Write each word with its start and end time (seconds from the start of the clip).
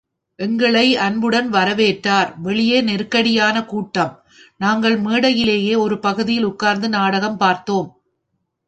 எங்களை 0.39 0.85
அன்புடன் 0.97 1.49
வரவேற்றார், 1.53 2.29
வெளியே 2.41 2.81
நெருக்கடியான 2.81 3.65
கூட்டம், 3.65 4.13
நாங்கள் 4.57 4.97
மேடையிலேயே 4.97 5.75
ஒரு 5.75 5.99
பகுதியில் 5.99 6.43
உட்கார்ந்து 6.43 6.89
நாடகம் 6.89 7.37
பார்த்தோம். 7.37 7.89